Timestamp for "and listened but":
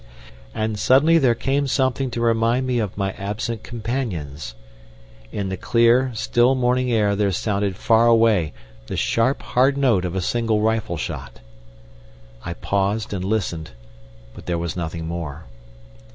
13.13-14.47